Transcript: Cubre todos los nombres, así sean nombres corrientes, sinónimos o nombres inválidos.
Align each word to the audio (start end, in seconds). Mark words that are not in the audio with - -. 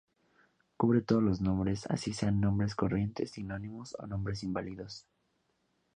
Cubre 0.77 1.03
todos 1.03 1.21
los 1.21 1.41
nombres, 1.41 1.85
así 1.85 2.11
sean 2.11 2.41
nombres 2.41 2.73
corrientes, 2.73 3.29
sinónimos 3.29 3.95
o 3.99 4.07
nombres 4.07 4.41
inválidos. 4.43 5.05